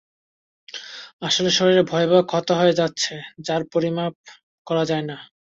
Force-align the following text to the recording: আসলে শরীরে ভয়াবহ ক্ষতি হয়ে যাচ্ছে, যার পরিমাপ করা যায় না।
আসলে 1.21 1.49
শরীরে 1.57 1.83
ভয়াবহ 1.83 2.21
ক্ষতি 2.23 2.53
হয়ে 2.59 2.77
যাচ্ছে, 2.79 3.13
যার 3.39 3.61
পরিমাপ 3.73 4.13
করা 4.67 4.83
যায় 4.85 5.05
না। 5.09 5.17